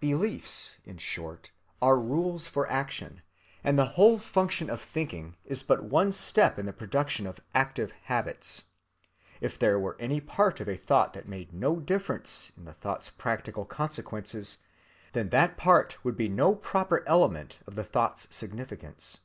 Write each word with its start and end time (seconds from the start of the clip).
Beliefs, 0.00 0.74
in 0.84 0.98
short, 0.98 1.52
are 1.80 1.96
rules 1.96 2.48
for 2.48 2.68
action; 2.68 3.22
and 3.62 3.78
the 3.78 3.90
whole 3.94 4.18
function 4.18 4.68
of 4.68 4.80
thinking 4.82 5.36
is 5.44 5.62
but 5.62 5.84
one 5.84 6.10
step 6.10 6.58
in 6.58 6.66
the 6.66 6.72
production 6.72 7.28
of 7.28 7.38
active 7.54 7.92
habits. 8.06 8.64
If 9.40 9.60
there 9.60 9.78
were 9.78 9.96
any 10.00 10.20
part 10.20 10.58
of 10.58 10.68
a 10.68 10.76
thought 10.76 11.12
that 11.12 11.28
made 11.28 11.54
no 11.54 11.76
difference 11.78 12.50
in 12.56 12.64
the 12.64 12.72
thought's 12.74 13.10
practical 13.10 13.64
consequences, 13.64 14.58
then 15.12 15.28
that 15.28 15.56
part 15.56 16.04
would 16.04 16.16
be 16.16 16.28
no 16.28 16.56
proper 16.56 17.04
element 17.06 17.60
of 17.64 17.76
the 17.76 17.84
thought's 17.84 18.34
significance. 18.34 19.20